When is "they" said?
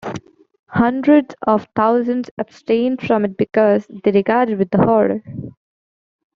4.03-4.09